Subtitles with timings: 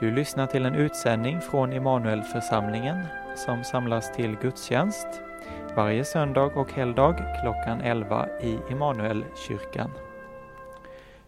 [0.00, 3.06] Du lyssnar till en utsändning från Immanuelförsamlingen
[3.36, 5.06] som samlas till gudstjänst
[5.76, 9.90] varje söndag och helgdag klockan 11 i Immanuelkyrkan.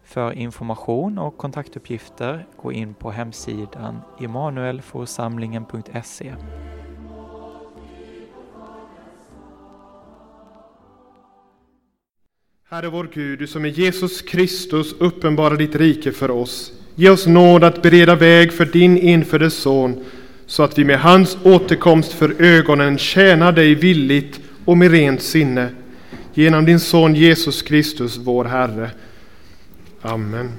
[0.03, 6.33] För information och kontaktuppgifter gå in på hemsidan immanuelforsamlingen.se.
[12.69, 16.80] Herre vår Gud, du som är Jesus Kristus uppenbarar ditt rike för oss.
[16.95, 20.05] Ge oss nåd att bereda väg för din infödde Son,
[20.45, 25.69] så att vi med hans återkomst för ögonen tjänar dig villigt och med rent sinne.
[26.33, 28.89] Genom din Son Jesus Kristus, vår Herre.
[30.01, 30.51] Amen.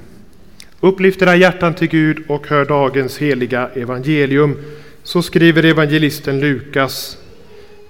[0.80, 4.59] Upplyft era hjärtan till Gud och hör dagens heliga evangelium.
[5.02, 7.19] Så skriver evangelisten Lukas,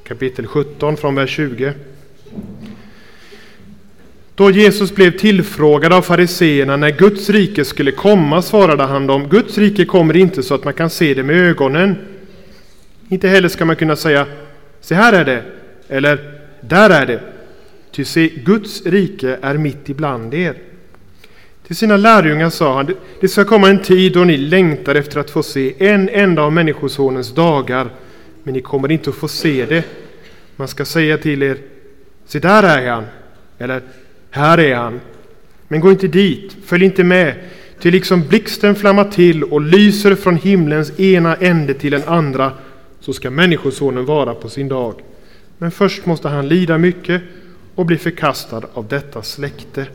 [0.05, 1.73] kapitel 17 från vers 20.
[4.35, 9.59] Då Jesus blev tillfrågad av fariseerna när Guds rike skulle komma svarade han dem, Guds
[9.59, 11.97] rike kommer inte så att man kan se det med ögonen.
[13.09, 14.27] Inte heller ska man kunna säga,
[14.81, 15.43] se här är det,
[15.89, 17.21] eller där är det.
[17.91, 20.55] Ty se, Guds rike är mitt ibland er.
[21.67, 25.31] Till sina lärjungar sa han, det ska komma en tid då ni längtar efter att
[25.31, 27.89] få se en enda av Människosonens dagar,
[28.43, 29.85] men ni kommer inte att få se det.
[30.57, 31.57] Man ska säga till er,
[32.27, 33.05] se där är han,
[33.59, 33.83] eller
[34.35, 35.01] här är han.
[35.69, 37.35] Men gå inte dit, följ inte med,
[37.81, 42.53] ty liksom blixten flammar till och lyser från himlens ena ände till den andra,
[43.01, 44.95] så ska Människosonen vara på sin dag.
[45.59, 47.23] Men först måste han lida mycket
[47.75, 49.87] och bli förkastad av detta släkte.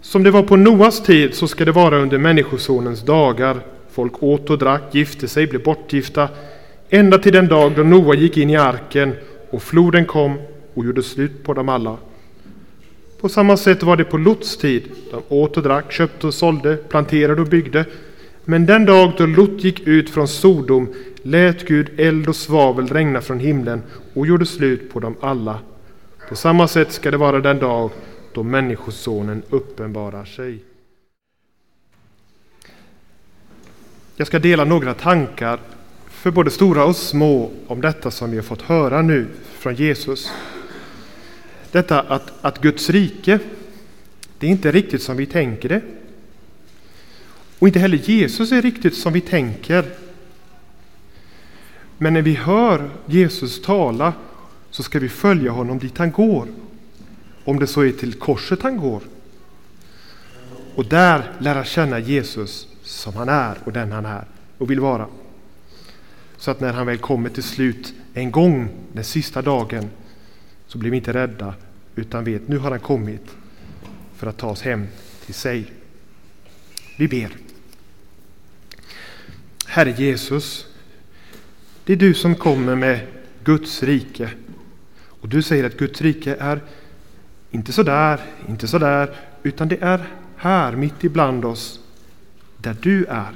[0.00, 3.60] Som det var på Noas tid så ska det vara under Människosonens dagar.
[3.90, 6.28] Folk åt och drack, gifte sig, blev bortgifta,
[6.88, 9.14] ända till den dag då Noa gick in i arken
[9.50, 10.38] och floden kom
[10.74, 11.96] och gjorde slut på dem alla.
[13.24, 14.92] På samma sätt var det på Lots tid.
[15.10, 17.84] De åt och drack, köpte och sålde, planterade och byggde.
[18.44, 23.20] Men den dag då Lot gick ut från Sodom lät Gud eld och svavel regna
[23.20, 23.82] från himlen
[24.14, 25.58] och gjorde slut på dem alla.
[26.28, 27.90] På samma sätt ska det vara den dag
[28.32, 30.58] då Människosonen uppenbarar sig.
[34.16, 35.58] Jag ska dela några tankar
[36.08, 39.26] för både stora och små om detta som vi har fått höra nu
[39.58, 40.30] från Jesus.
[41.74, 43.38] Detta att, att Guds rike,
[44.38, 45.82] det är inte riktigt som vi tänker det.
[47.58, 49.84] Och inte heller Jesus är riktigt som vi tänker.
[51.98, 54.12] Men när vi hör Jesus tala
[54.70, 56.48] så ska vi följa honom dit han går.
[57.44, 59.02] Om det så är till korset han går.
[60.74, 64.24] Och där lära känna Jesus som han är och den han är
[64.58, 65.06] och vill vara.
[66.36, 69.90] Så att när han väl kommer till slut en gång, den sista dagen,
[70.66, 71.54] så blir vi inte rädda
[71.94, 73.36] utan vet nu har han kommit
[74.16, 74.86] för att ta oss hem
[75.24, 75.72] till sig.
[76.98, 77.36] Vi ber.
[79.66, 80.66] Herre Jesus,
[81.84, 83.06] det är du som kommer med
[83.44, 84.30] Guds rike.
[85.06, 86.60] Och du säger att Guds rike är
[87.50, 91.80] inte sådär, inte sådär, utan det är här mitt ibland oss,
[92.56, 93.30] där du är.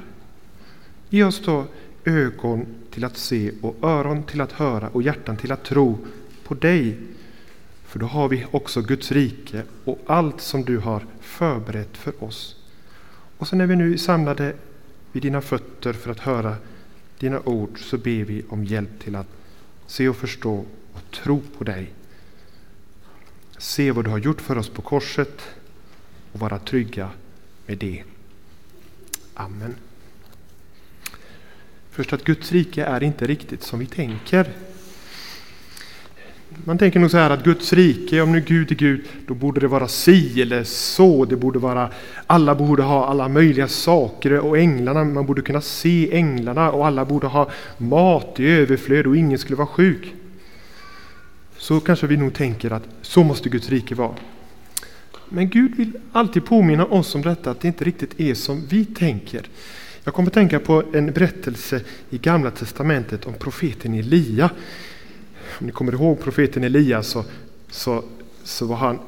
[1.09, 1.65] Ge oss då
[2.05, 5.97] ögon till att se och öron till att höra och hjärtan till att tro
[6.43, 6.97] på dig.
[7.89, 12.55] För då har vi också Guds rike och allt som du har förberett för oss.
[13.37, 14.55] Och så när vi nu är samlade
[15.11, 16.55] vid dina fötter för att höra
[17.19, 19.27] dina ord så ber vi om hjälp till att
[19.87, 21.93] se och förstå och tro på dig.
[23.57, 25.41] Se vad du har gjort för oss på korset
[26.31, 27.09] och vara trygga
[27.65, 28.03] med det.
[29.33, 29.75] Amen.
[31.91, 34.68] Först att Guds rike är inte riktigt som vi tänker.
[36.63, 39.59] Man tänker nog så här att Guds rike, om nu Gud är Gud, då borde
[39.59, 41.25] det vara si eller så.
[41.25, 41.89] Det borde vara,
[42.27, 47.05] alla borde ha alla möjliga saker och änglarna, man borde kunna se änglarna och alla
[47.05, 50.13] borde ha mat i överflöd och ingen skulle vara sjuk.
[51.57, 54.15] Så kanske vi nog tänker att så måste Guds rike vara.
[55.29, 58.85] Men Gud vill alltid påminna oss om detta, att det inte riktigt är som vi
[58.85, 59.41] tänker.
[60.03, 64.49] Jag kommer att tänka på en berättelse i Gamla Testamentet om profeten Elia.
[65.59, 67.25] Om ni kommer ihåg profeten Elias så,
[67.69, 68.03] så,
[68.43, 68.99] så var han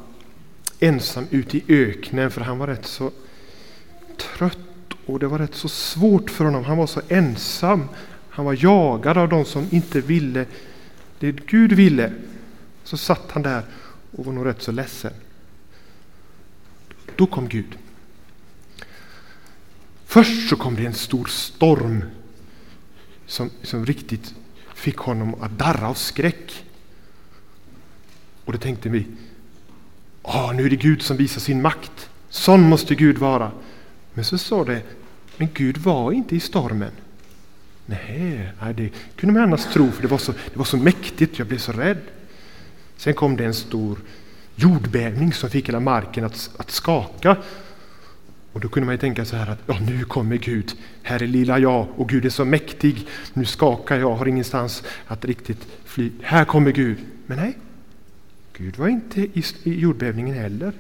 [0.80, 3.12] ensam ute i öknen för han var rätt så
[4.18, 4.57] trött
[5.06, 6.63] och det var rätt så svårt för honom.
[6.63, 7.89] Han var så ensam.
[8.30, 10.45] Han var jagad av de som inte ville
[11.19, 12.13] det Gud ville.
[12.83, 13.63] Så satt han där
[14.12, 15.13] och var nog rätt så ledsen.
[17.15, 17.77] Då kom Gud.
[20.06, 22.03] Först så kom det en stor storm
[23.25, 24.36] som, som riktigt
[24.81, 26.65] fick honom att darra av skräck.
[28.45, 29.05] Och då tänkte vi,
[30.21, 32.09] ah, nu är det Gud som visar sin makt.
[32.29, 33.51] Sån måste Gud vara.
[34.13, 34.81] Men så sa det
[35.37, 36.91] Men Gud var inte i stormen.
[37.85, 41.39] Nej, det kunde man annars tro, för det var, så, det var så mäktigt.
[41.39, 42.01] Jag blev så rädd.
[42.97, 43.99] Sen kom det en stor
[44.55, 47.37] jordbävning som fick hela marken att, att skaka.
[48.53, 50.71] Och då kunde man ju tänka så här att ja, nu kommer Gud.
[51.03, 53.07] Här är lilla jag och Gud är så mäktig.
[53.33, 56.12] Nu skakar jag, har ingenstans att riktigt fly.
[56.21, 56.98] Här kommer Gud.
[57.25, 57.57] Men nej,
[58.57, 60.74] Gud var inte i, jordbävningen heller.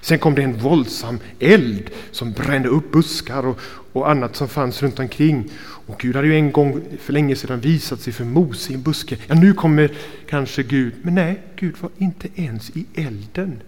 [0.00, 3.58] Sen kom det en våldsam eld som brände upp buskar och,
[3.92, 5.50] och annat som fanns runt omkring.
[5.86, 8.82] Och Gud hade ju en gång för länge sedan visat sig för Mose i en
[8.82, 9.16] buske.
[9.26, 9.90] Ja, nu kommer
[10.28, 10.94] kanske Gud.
[11.02, 13.60] Men nej, Gud var inte ens i elden.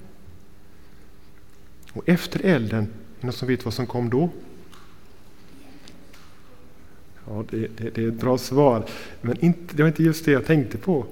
[1.97, 4.31] Och efter elden, är det någon som vet vad som kom då?
[7.27, 8.89] Ja, det, det, det är ett bra svar,
[9.21, 11.07] men inte, det var inte just det jag tänkte på.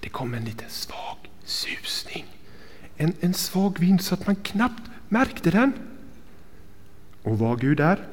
[0.00, 2.24] Det kom en liten svag susning.
[2.96, 5.72] En, en svag vind så att man knappt märkte den.
[7.22, 8.06] Och var Gud där?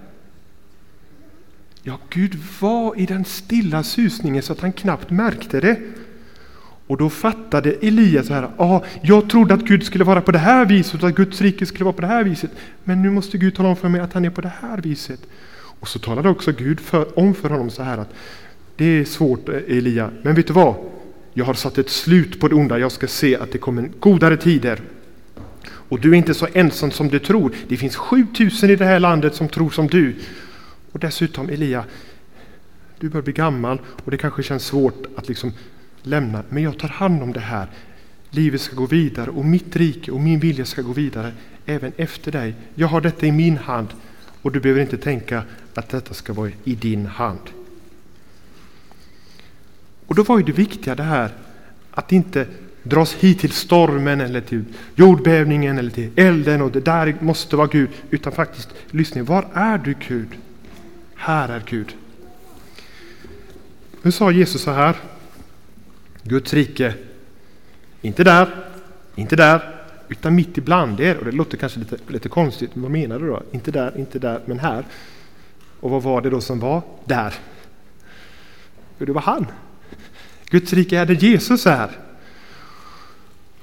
[1.83, 5.81] Ja, Gud var i den stilla susningen så att han knappt märkte det.
[6.89, 10.39] Och då fattade Elias så här, ah, jag trodde att Gud skulle vara på det
[10.39, 12.51] här viset att Guds rike skulle vara på det här viset.
[12.83, 15.19] Men nu måste Gud tala om för mig att han är på det här viset.
[15.79, 18.13] Och så talade också Gud för, om för honom så här att
[18.75, 20.75] det är svårt eh, Elia, men vet du vad?
[21.33, 24.37] Jag har satt ett slut på det onda, jag ska se att det kommer godare
[24.37, 24.81] tider.
[25.65, 27.51] Och du är inte så ensam som du tror.
[27.67, 30.15] Det finns 7000 i det här landet som tror som du.
[30.91, 31.83] Och dessutom Elia,
[32.99, 35.53] du börjar bli gammal och det kanske känns svårt att liksom
[36.03, 36.43] lämna.
[36.49, 37.67] Men jag tar hand om det här.
[38.29, 41.31] Livet ska gå vidare och mitt rike och min vilja ska gå vidare
[41.65, 42.55] även efter dig.
[42.75, 43.87] Jag har detta i min hand
[44.41, 45.43] och du behöver inte tänka
[45.73, 47.39] att detta ska vara i din hand.
[50.05, 51.31] Och då var ju det viktiga det här
[51.91, 52.47] att inte
[52.83, 54.63] dras hit till stormen eller till
[54.95, 57.89] jordbävningen eller till elden och det där måste vara Gud.
[58.09, 60.27] Utan faktiskt lyssna, var är du Gud?
[61.15, 61.95] Här är Gud.
[64.01, 64.95] Nu sa Jesus så här.
[66.23, 66.93] Guds rike,
[68.01, 68.49] inte där,
[69.15, 69.75] inte där,
[70.09, 71.17] utan mitt ibland er.
[71.17, 73.43] Och det låter kanske lite, lite konstigt, men vad menar du då?
[73.51, 74.85] Inte där, inte där, men här.
[75.79, 77.33] Och vad var det då som var där?
[78.97, 79.45] Jo, det var han.
[80.49, 81.89] Guds rike är där Jesus är.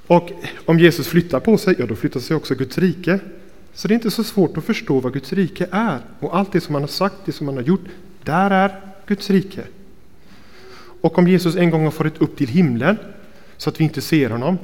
[0.07, 0.31] Och
[0.65, 3.19] om Jesus flyttar på sig, ja då flyttar sig också Guds rike.
[3.73, 5.99] Så det är inte så svårt att förstå vad Guds rike är.
[6.19, 7.85] Och allt det som han har sagt, det som han har gjort,
[8.23, 9.63] där är Guds rike.
[11.07, 12.97] Och om Jesus en gång har farit upp till himlen
[13.57, 14.57] så att vi inte ser honom,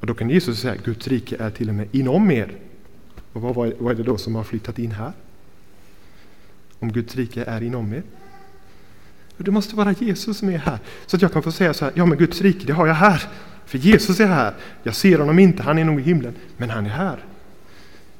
[0.00, 2.52] och då kan Jesus säga att Guds rike är till och med inom er.
[3.32, 5.12] Och vad, vad är det då som har flyttat in här?
[6.78, 8.02] Om Guds rike är inom er?
[9.36, 10.78] Det måste vara Jesus som är här.
[11.06, 12.94] Så att jag kan få säga så här, ja men Guds rike det har jag
[12.94, 13.22] här.
[13.66, 14.54] För Jesus är här.
[14.82, 17.24] Jag ser honom inte, han är nog i himlen, men han är här.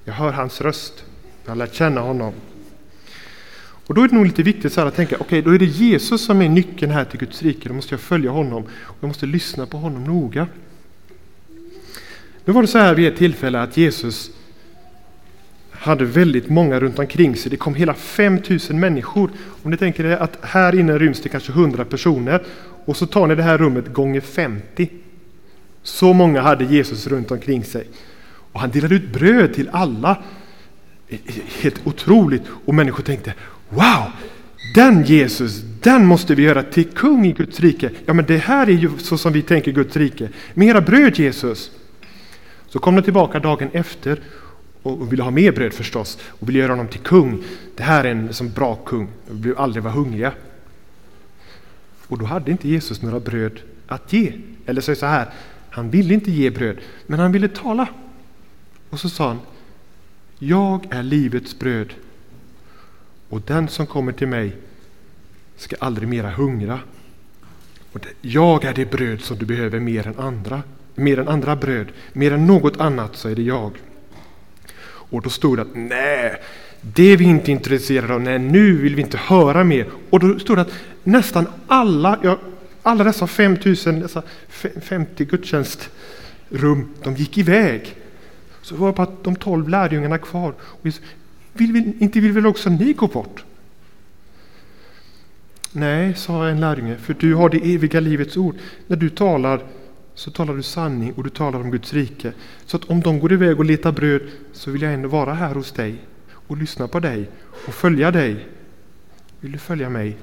[0.05, 1.05] Jag hör hans röst.
[1.45, 2.33] Jag har lärt känna honom.
[3.89, 5.65] Och då är det nog lite viktigt så att tänka, okej, okay, då är det
[5.65, 7.69] Jesus som är nyckeln här till Guds rike.
[7.69, 10.47] Då måste jag följa honom och jag måste lyssna på honom noga.
[12.45, 14.31] Nu var det så här vid ett tillfälle att Jesus
[15.71, 17.51] hade väldigt många runt omkring sig.
[17.51, 19.31] Det kom hela 5000 människor.
[19.63, 22.43] Om ni tänker er att här inne ryms det kanske 100 personer
[22.85, 24.89] och så tar ni det här rummet gånger 50.
[25.83, 27.89] Så många hade Jesus runt omkring sig.
[28.53, 30.23] Och han delade ut bröd till alla.
[31.63, 32.43] Helt otroligt.
[32.65, 33.35] Och människor tänkte,
[33.69, 34.13] wow,
[34.75, 37.91] den Jesus, den måste vi göra till kung i Guds rike.
[38.07, 40.29] Ja, men det här är ju så som vi tänker Guds rike.
[40.55, 41.71] Mera bröd Jesus.
[42.69, 44.21] Så kom de tillbaka dagen efter
[44.83, 47.43] och ville ha mer bröd förstås och ville göra honom till kung.
[47.77, 50.33] Det här är en som bra kung, vi vill aldrig vara hungriga.
[52.09, 54.33] Och då hade inte Jesus några bröd att ge.
[54.67, 55.27] Eller så är det så här,
[55.71, 56.77] han ville inte ge bröd,
[57.07, 57.89] men han ville tala.
[58.91, 59.39] Och så sa han,
[60.39, 61.95] jag är livets bröd
[63.29, 64.57] och den som kommer till mig
[65.57, 66.81] ska aldrig mera hungra.
[67.93, 70.63] Och jag är det bröd som du behöver mer än andra.
[70.95, 73.73] Mer än andra bröd, mer än något annat så är det jag.
[75.11, 76.43] Och då stod det att nej,
[76.81, 79.87] det är vi inte intresserade av, nej nu vill vi inte höra mer.
[80.11, 82.39] Och då stod det att nästan alla, ja,
[82.83, 84.23] alla dessa 5000, dessa
[84.81, 87.97] 50 gudstjänstrum, de gick iväg.
[88.63, 90.55] Så var det bara de tolv lärjungarna kvar.
[90.61, 90.87] Och
[91.59, 93.45] vill vi, inte vill väl också ni gå bort?
[95.73, 98.57] Nej, sa en lärjunge, för du har det eviga livets ord.
[98.87, 99.61] När du talar
[100.15, 102.33] så talar du sanning och du talar om Guds rike.
[102.67, 104.23] Så att om de går iväg och letar bröd
[104.53, 105.95] så vill jag ändå vara här hos dig
[106.31, 107.31] och lyssna på dig
[107.67, 108.49] och följa dig.
[109.41, 110.17] Vill du följa mig?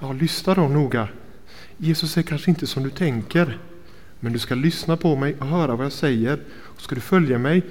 [0.00, 1.08] Ja, lyssna då noga.
[1.76, 3.58] Jesus är kanske inte som du tänker,
[4.20, 6.38] men du ska lyssna på mig och höra vad jag säger.
[6.62, 7.62] Och ska du följa mig,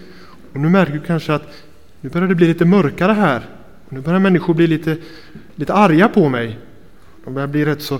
[0.54, 1.54] och nu märker du kanske att
[2.06, 3.50] nu börjar det bli lite mörkare här.
[3.90, 4.98] Nu börjar människor bli lite,
[5.56, 6.60] lite arga på mig.
[7.24, 8.00] De börjar bli rätt så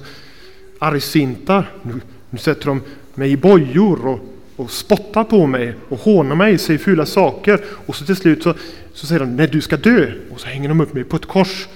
[0.80, 1.66] argsinta.
[1.82, 1.94] Nu,
[2.30, 2.82] nu sätter de
[3.14, 4.20] mig i bojor och,
[4.56, 7.64] och spottar på mig och hånar mig, säger fula saker.
[7.86, 8.54] Och så till slut så,
[8.94, 10.14] så säger de nej du ska dö.
[10.32, 11.68] Och så hänger de upp mig på ett kors.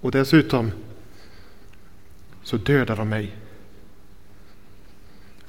[0.00, 0.70] Och dessutom
[2.42, 3.36] så dödar de mig.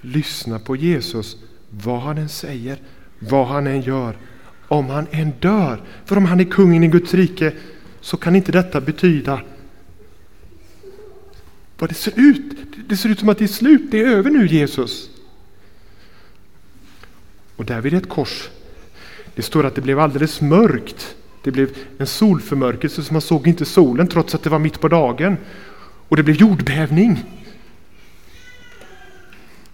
[0.01, 1.37] Lyssna på Jesus,
[1.69, 2.77] vad han än säger,
[3.19, 4.17] vad han än gör,
[4.67, 5.81] om han än dör.
[6.05, 7.53] För om han är kungen i Guds rike
[8.01, 9.41] så kan inte detta betyda
[11.77, 12.57] vad det ser ut.
[12.87, 15.09] Det ser ut som att det är slut, det är över nu Jesus.
[17.55, 18.49] Och där vid ett kors,
[19.35, 21.15] det står att det blev alldeles mörkt.
[21.43, 24.87] Det blev en solförmörkelse så man såg inte solen trots att det var mitt på
[24.87, 25.37] dagen.
[26.07, 27.23] Och det blev jordbävning.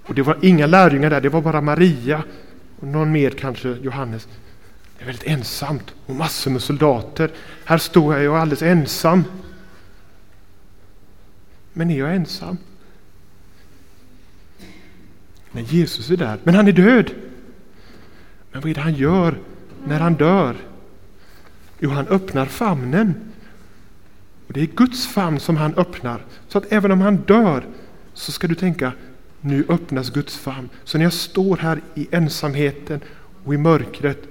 [0.03, 2.23] Och det var inga lärjungar där, det var bara Maria
[2.79, 4.27] och någon mer kanske, Johannes.
[4.99, 7.31] Det är väldigt ensamt och massor med soldater.
[7.65, 9.23] Här står jag och är alldeles ensam.
[11.73, 12.57] Men är jag ensam?
[15.51, 17.11] Nej, Jesus är där, men han är död.
[18.51, 19.39] Men vad är det han gör
[19.85, 20.55] när han dör?
[21.79, 23.31] Jo, han öppnar famnen.
[24.47, 26.25] Och Det är Guds famn som han öppnar.
[26.47, 27.65] Så att även om han dör
[28.13, 28.91] så ska du tänka,
[29.41, 30.69] nu öppnas Guds famn.
[30.83, 32.99] Så när jag står här i ensamheten
[33.43, 34.29] och i mörkret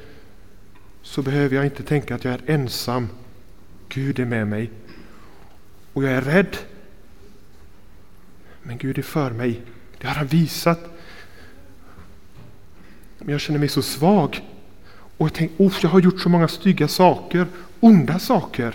[1.08, 3.08] så behöver jag inte tänka att jag är ensam.
[3.88, 4.70] Gud är med mig.
[5.92, 6.56] Och jag är rädd.
[8.62, 9.60] Men Gud är för mig.
[9.98, 10.80] Det har han visat.
[13.18, 14.44] Men jag känner mig så svag.
[15.16, 17.46] Och jag tänker, oh, jag har gjort så många stygga saker,
[17.80, 18.74] onda saker.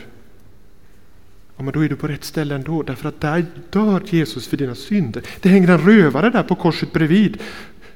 [1.58, 4.58] Ja, men då är du på rätt ställe ändå, därför att där dör Jesus för
[4.58, 5.24] dina synder.
[5.42, 7.42] Det hänger en rövare där på korset bredvid,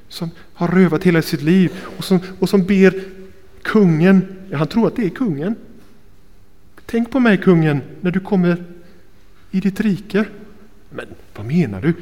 [0.09, 3.16] som har rövat hela sitt liv och som, och som ber
[3.67, 5.55] kungen, ja, han tror att det är kungen.
[6.85, 8.63] Tänk på mig kungen, när du kommer
[9.51, 10.25] i ditt rike.
[10.89, 11.05] Men
[11.35, 11.93] vad menar du?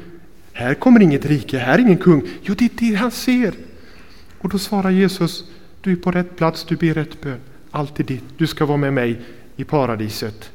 [0.52, 2.22] Här kommer inget rike, här är ingen kung.
[2.42, 3.54] Jo, det är det han ser.
[4.38, 5.44] Och då svarar Jesus,
[5.80, 7.40] du är på rätt plats, du ber rätt bön.
[7.70, 9.20] Allt är ditt, du ska vara med mig
[9.56, 10.50] i paradiset.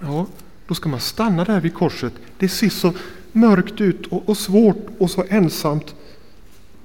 [0.00, 0.26] Ja,
[0.66, 2.12] då ska man stanna där vid korset.
[2.38, 2.92] Det ser så
[3.32, 5.94] mörkt ut och, och svårt och så ensamt.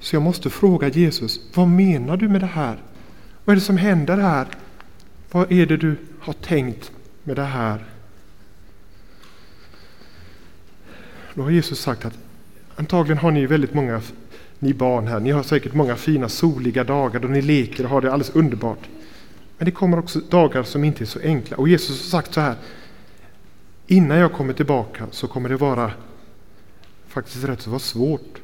[0.00, 2.78] Så jag måste fråga Jesus, vad menar du med det här?
[3.44, 4.46] Vad är det som händer här?
[5.30, 6.92] Vad är det du har tänkt
[7.24, 7.84] med det här?
[11.34, 12.18] Då har Jesus sagt att
[12.76, 14.00] antagligen har ni väldigt många,
[14.58, 18.00] ni barn här, ni har säkert många fina soliga dagar då ni leker och har
[18.00, 18.88] det alldeles underbart.
[19.58, 21.56] Men det kommer också dagar som inte är så enkla.
[21.56, 22.54] Och Jesus har sagt så här,
[23.86, 25.92] innan jag kommer tillbaka så kommer det vara
[27.08, 28.40] faktiskt rätt så vara svårt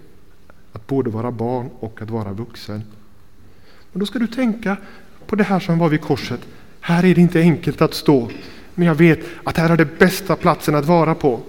[0.76, 2.82] att både vara barn och att vara vuxen.
[3.92, 4.76] Men då ska du tänka
[5.26, 6.40] på det här som var vid korset.
[6.80, 8.30] Här är det inte enkelt att stå,
[8.74, 11.40] men jag vet att här är det bästa platsen att vara på.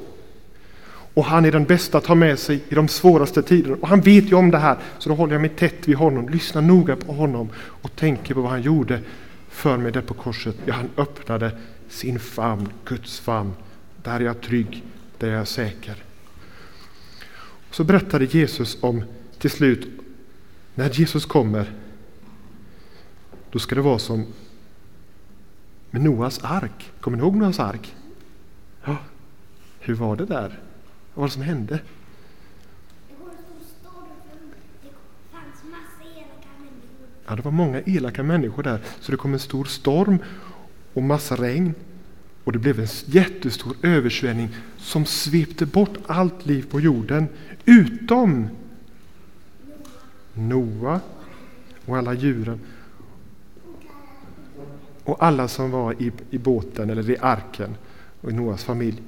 [1.13, 3.77] Och han är den bästa att ha med sig i de svåraste tiderna.
[3.81, 6.29] Och han vet ju om det här, så då håller jag mig tätt vid honom,
[6.29, 9.01] lyssnar noga på honom och tänker på vad han gjorde
[9.49, 10.55] för mig där på korset.
[10.65, 11.51] Ja, han öppnade
[11.89, 13.53] sin famn, Guds famn.
[14.03, 14.83] Där är jag trygg,
[15.17, 15.95] där är jag säker.
[17.71, 19.03] Så berättade Jesus om
[19.39, 19.87] till slut,
[20.75, 21.73] när Jesus kommer,
[23.51, 24.25] då ska det vara som
[25.91, 26.91] med Noas ark.
[26.99, 27.95] Kommer ni ihåg Noas ark?
[28.85, 28.97] Ja,
[29.79, 30.59] hur var det där?
[31.13, 31.79] Vad var det som hände?
[37.29, 40.17] Ja, det var många elaka människor där, så det kom en stor storm
[40.93, 41.73] och massa regn.
[42.43, 47.27] Och det blev en jättestor översvämning som svepte bort allt liv på jorden,
[47.65, 48.49] utom
[50.37, 50.99] Noa
[51.85, 52.59] och alla djuren.
[55.03, 57.75] Och alla som var i, i båten eller i arken
[58.21, 59.01] och i Noas familj.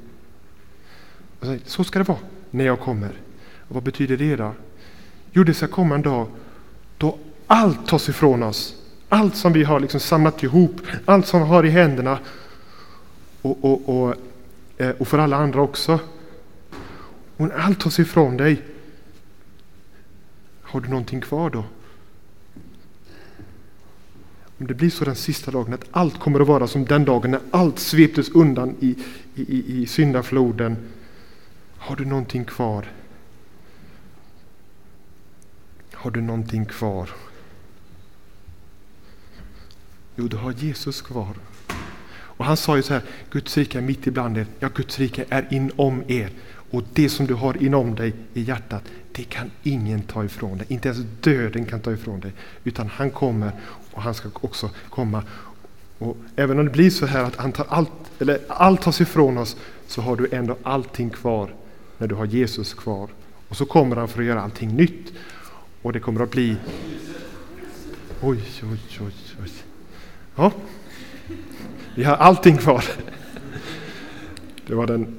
[1.66, 2.20] Så ska det vara
[2.52, 3.12] när jag kommer.
[3.68, 4.54] Och vad betyder det då?
[5.32, 6.28] Jo, det ska komma en dag
[6.98, 7.18] då
[7.48, 8.76] allt tas ifrån oss.
[9.10, 12.20] Allt som vi har liksom samlat ihop, allt som vi har i händerna
[13.42, 14.16] och, och, och,
[14.78, 16.00] eh, och för alla andra också.
[17.38, 18.62] Och när allt tas ifrån dig,
[20.70, 21.64] har du någonting kvar då?
[24.60, 27.32] Om det blir så den sista dagen att allt kommer att vara som den dagen
[27.32, 28.96] när allt sveptes undan i,
[29.36, 30.78] i, i, syndafloden
[31.78, 32.86] har du någonting kvar?
[35.94, 37.10] Har du någonting kvar?
[40.16, 41.36] Jo, du har Jesus kvar.
[42.12, 44.48] Och han sa ju så här, Guds rike är mitt ibland er.
[44.60, 46.32] Ja, Guds rike är inom er.
[46.72, 50.68] Och det som du har inom dig i hjärtat, det kan ingen ta ifrån dig.
[50.70, 52.32] Inte ens döden kan ta ifrån dig.
[52.64, 53.52] Utan han kommer
[53.92, 55.24] och han ska också komma.
[55.98, 59.38] Och även om det blir så här att han tar allt, eller allt tas ifrån
[59.38, 59.58] oss,
[59.88, 61.54] så har du ändå allting kvar
[61.98, 63.10] när du har Jesus kvar.
[63.48, 65.14] Och så kommer han för att göra allting nytt.
[65.82, 66.56] Och det kommer att bli...
[68.22, 69.52] Oj, oj, oj, oj.
[70.36, 70.52] Ja,
[71.96, 72.86] vi har allting kvar.
[74.68, 75.19] Det var den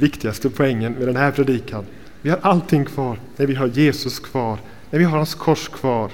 [0.00, 1.86] viktigaste poängen med den här predikan.
[2.22, 4.58] Vi har allting kvar när vi har Jesus kvar,
[4.90, 6.10] när vi har hans kors kvar.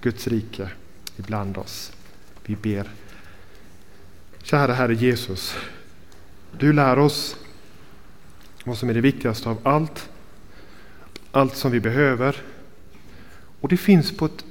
[0.00, 0.70] Guds rike
[1.16, 1.92] ibland oss.
[2.46, 2.88] Vi ber.
[4.42, 5.54] Kära Herre Jesus,
[6.58, 7.36] du lär oss
[8.64, 10.08] vad som är det viktigaste av allt,
[11.32, 12.36] allt som vi behöver.
[13.60, 14.44] Och det finns på ett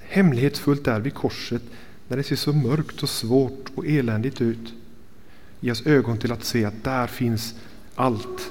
[0.00, 1.62] hemlighetsfullt där vid korset,
[2.08, 4.74] när det ser så mörkt och svårt och eländigt ut.
[5.66, 7.54] Ge oss ögon till att se att där finns
[7.94, 8.50] allt.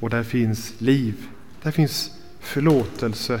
[0.00, 1.28] Och där finns liv.
[1.62, 3.40] Där finns förlåtelse.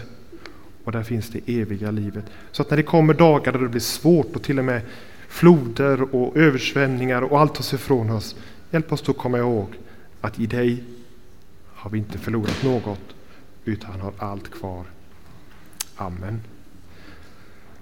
[0.84, 2.24] Och där finns det eviga livet.
[2.52, 4.82] Så att när det kommer dagar där det blir svårt och till och med
[5.28, 8.36] floder och översvämningar och allt tas ifrån oss.
[8.70, 9.68] Hjälp oss då att komma ihåg
[10.20, 10.84] att i dig
[11.74, 13.14] har vi inte förlorat något
[13.64, 14.84] utan har allt kvar.
[15.96, 16.40] Amen.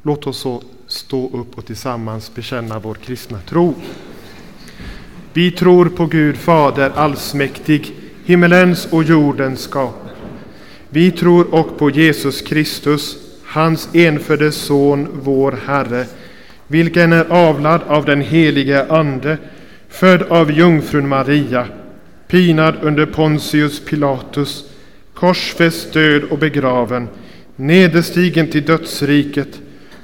[0.02, 3.74] Låt oss så stå upp och tillsammans bekänna vår kristna tro.
[5.32, 7.92] Vi tror på Gud Fader allsmäktig,
[8.24, 10.12] himmelens och jordens skapare.
[10.90, 16.04] Vi tror och på Jesus Kristus, hans enfödde Son, vår Herre,
[16.66, 19.38] vilken är avlad av den helige Ande,
[19.88, 21.66] född av jungfrun Maria,
[22.28, 24.64] pinad under Pontius Pilatus,
[25.14, 27.08] korsfäst, död och begraven,
[27.56, 29.60] nederstigen till dödsriket,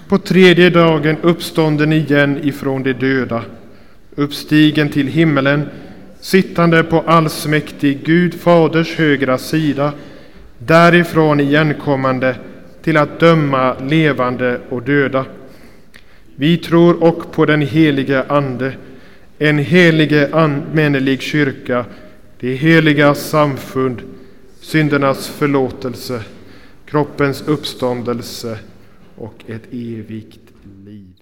[0.09, 3.43] på tredje dagen uppstånden igen ifrån de döda,
[4.15, 5.69] uppstigen till himmelen,
[6.21, 9.93] sittande på allsmäktig Gud Faders högra sida,
[10.59, 12.37] därifrån igenkommande
[12.83, 15.25] till att döma levande och döda.
[16.37, 18.73] Vi tror och på den helige Ande,
[19.39, 21.85] en helige allmännelig kyrka,
[22.41, 24.03] det heliga samfund,
[24.61, 26.23] syndernas förlåtelse,
[26.87, 28.59] kroppens uppståndelse
[29.17, 30.41] och ett evigt
[30.85, 31.14] liv.